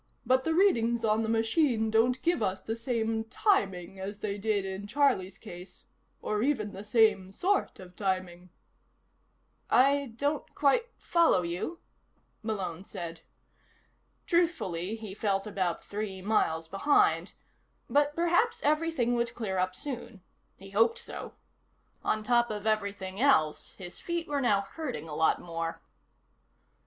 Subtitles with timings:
[0.25, 4.65] But the readings on the machine don't give us the same timing as they did
[4.65, 5.85] in Charlie's case
[6.23, 8.49] or even the same sort of timing."
[9.69, 11.81] "I don't quite follow you,"
[12.41, 13.21] Malone said.
[14.25, 17.33] Truthfully, he felt about three miles behind.
[17.87, 20.23] But perhaps everything would clear up soon.
[20.57, 21.35] He hoped so.
[22.03, 25.79] On top of everything else, his feet were now hurting a lot more.